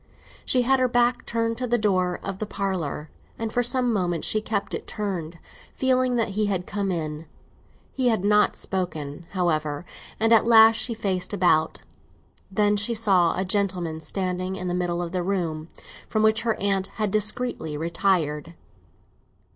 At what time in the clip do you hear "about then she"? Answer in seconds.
11.33-12.95